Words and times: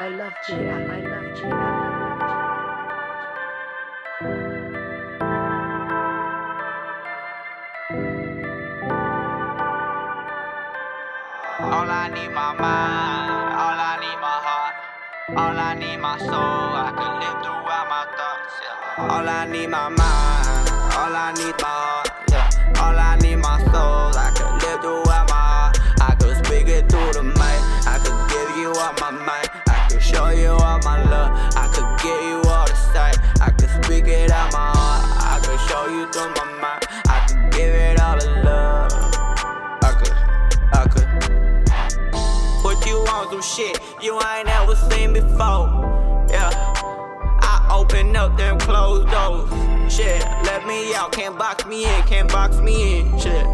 I 0.00 0.10
love 0.10 0.32
Jada. 0.46 0.88
I 0.88 1.00
love 1.00 1.24
Jada. 1.36 1.70
All 11.58 11.90
I 11.90 12.08
need 12.14 12.28
my 12.28 12.52
mind, 12.52 13.54
all 13.58 13.78
I 13.90 13.98
need 13.98 14.18
my 14.22 14.38
heart, 14.46 14.74
all 15.36 15.58
I 15.58 15.74
need 15.74 15.96
my 15.96 16.16
soul. 16.18 16.30
I 16.30 16.92
can 16.96 17.12
live 17.18 17.42
throughout 17.42 17.86
my 17.90 18.04
thoughts. 18.16 18.54
Yeah. 18.62 19.10
All 19.12 19.28
I 19.28 19.46
need 19.50 19.66
my 19.66 19.88
mind, 19.88 20.68
all 20.94 21.16
I 21.26 21.32
need 21.32 21.56
my 21.60 21.77
all 30.78 30.90
my 30.90 31.02
love. 31.10 31.30
I 31.56 31.68
could 31.68 32.02
give 32.02 32.22
you 32.22 32.42
all 32.50 32.66
the 32.66 32.74
sight. 32.74 33.18
I 33.40 33.50
could 33.50 33.70
speak 33.84 34.06
it 34.06 34.30
out 34.30 34.52
my 34.52 34.70
heart. 34.74 35.04
I 35.22 35.38
could 35.44 35.60
show 35.68 35.86
you 35.86 36.10
through 36.12 36.34
my 36.34 36.44
mind. 36.60 36.84
I 37.08 37.26
could 37.26 37.52
give 37.52 37.74
it 37.74 38.00
all 38.00 38.18
the 38.18 38.30
love. 38.44 38.92
I 39.82 39.92
could, 39.98 40.14
I 40.72 40.84
could. 40.88 41.08
Put 42.62 42.86
you 42.86 42.96
on 42.96 43.30
some 43.30 43.42
shit 43.42 43.80
you 44.02 44.14
ain't 44.14 44.46
never 44.46 44.76
seen 44.76 45.12
before. 45.12 46.26
Yeah. 46.30 46.50
I 47.40 47.68
open 47.70 48.14
up 48.16 48.36
them 48.36 48.58
closed 48.58 49.10
doors. 49.10 49.92
Shit, 49.92 50.22
let 50.44 50.66
me 50.66 50.94
out. 50.94 51.12
Can't 51.12 51.38
box 51.38 51.66
me 51.66 51.84
in, 51.84 52.02
can't 52.02 52.30
box 52.30 52.58
me 52.58 53.00
in. 53.00 53.18
Shit. 53.18 53.46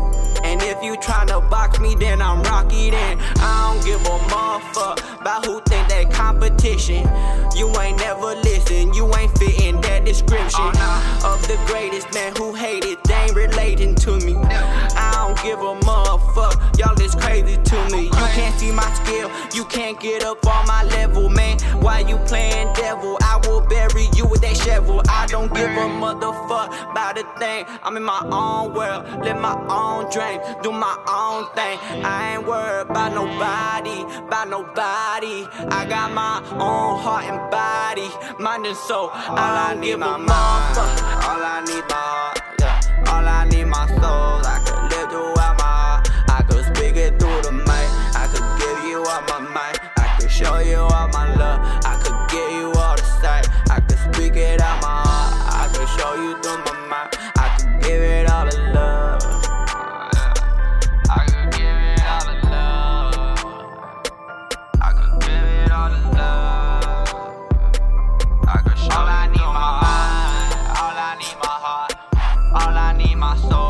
You 0.85 0.97
tryna 0.97 1.49
box 1.49 1.81
me, 1.81 1.95
then 1.95 2.21
I'm 2.21 2.43
Rocky. 2.43 2.91
Then 2.91 3.19
I 3.39 3.73
don't 3.73 3.83
give 3.87 4.03
a 4.03 4.19
motherfucker 4.29 5.21
about 5.23 5.47
who 5.47 5.63
think 5.63 5.89
that 5.89 6.13
competition. 6.13 7.09
You 7.57 7.73
ain't 7.81 7.99
never 7.99 8.35
listen, 8.45 8.93
you 8.93 9.07
ain't 9.17 9.33
fitting 9.39 9.81
that 9.81 10.05
description 10.05 10.61
uh-huh. 10.61 11.33
of 11.33 11.41
the 11.49 11.57
greatest 11.67 12.13
man 12.13 12.37
who 12.37 12.53
hated. 12.53 12.99
They 13.05 13.15
ain't 13.15 13.35
relating 13.35 13.95
to 13.95 14.19
me. 14.21 14.35
I 14.37 15.11
don't 15.17 15.41
give 15.43 15.59
a 15.59 15.75
motherfucker. 15.89 16.79
Y'all 16.79 17.01
is 17.01 17.15
crazy 17.15 17.57
to 17.57 17.77
me. 17.91 18.05
You 18.05 18.27
can't 18.37 18.59
see 18.61 18.71
my 18.71 18.93
skill, 18.93 19.31
you 19.55 19.65
can't 19.65 19.99
get 19.99 20.23
up 20.23 20.47
on 20.47 20.67
my 20.67 20.85
level, 20.85 21.31
man. 21.31 21.59
Why 21.81 22.01
you 22.01 22.19
playing 22.27 22.73
devil? 22.75 23.17
I 23.23 23.41
will 23.47 23.63
bury 23.63 24.09
you 24.15 24.24
don't 25.35 25.53
give 25.53 25.71
a 25.85 25.89
motherfucker 26.05 26.93
about 26.93 27.19
a 27.19 27.25
thing. 27.41 27.67
I'm 27.83 27.97
in 27.97 28.05
my 28.05 28.23
own 28.31 28.73
world, 28.73 29.03
live 29.25 29.37
my 29.37 29.57
own 29.69 30.09
dream, 30.13 30.39
do 30.63 30.71
my 30.71 30.97
own 31.11 31.51
thing. 31.57 31.77
I 32.05 32.35
ain't 32.35 32.47
worried 32.47 32.87
about 32.89 33.11
nobody, 33.21 33.99
about 34.29 34.49
nobody. 34.49 35.39
I 35.79 35.87
got 35.89 36.13
my 36.13 36.39
own 36.53 37.01
heart 37.03 37.25
and 37.25 37.41
body, 37.51 38.09
mind 38.39 38.65
and 38.67 38.77
soul. 38.77 39.11
All, 39.11 39.37
I 39.37 39.75
don't 39.75 39.83
give 39.83 40.01
a 40.01 40.15
motherfucker. 40.31 41.27
All 41.27 41.43
I 41.55 41.65
need 41.67 41.85
my 41.91 42.05
heart, 42.15 42.44
I 73.35 73.37
could 73.37 73.64